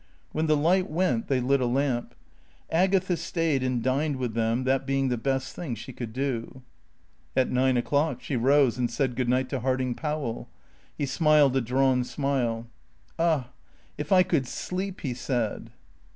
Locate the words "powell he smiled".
9.93-11.55